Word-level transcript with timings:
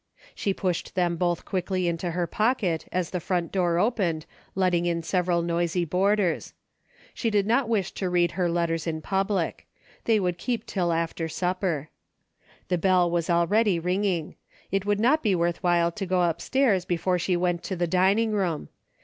She 0.33 0.51
pushed 0.51 0.95
them 0.95 1.15
both 1.15 1.45
quickly 1.45 1.87
into 1.87 2.09
her 2.09 2.25
pocket 2.25 2.87
as 2.91 3.11
the 3.11 3.19
front 3.19 3.51
door 3.51 3.77
opened 3.77 4.25
letting 4.55 4.87
in 4.87 5.03
several 5.03 5.43
noisy 5.43 5.85
boarders. 5.85 6.55
She 7.13 7.29
did 7.29 7.45
not 7.45 7.67
Avish 7.69 7.93
to 7.93 8.09
read 8.09 8.31
her 8.31 8.49
letters 8.49 8.87
in 8.87 9.03
public. 9.03 9.67
They 10.05 10.17
Avould 10.19 10.39
keep 10.39 10.65
till 10.65 10.91
after 10.91 11.29
supper. 11.29 11.91
The 12.67 12.79
bell 12.79 13.03
A 13.09 13.09
DAILY 13.09 13.09
RATE.^ 13.11 13.11
9 13.11 13.13
was 13.13 13.29
already 13.29 13.79
ringing. 13.79 14.35
It 14.71 14.87
would 14.87 14.99
not 14.99 15.21
be 15.21 15.35
worth 15.35 15.61
while 15.61 15.91
to 15.91 16.05
go 16.07 16.23
upstairs 16.23 16.83
before 16.83 17.19
she 17.19 17.37
went 17.37 17.61
to 17.65 17.75
the 17.75 17.85
dining 17.85 18.31
room. 18.31 18.69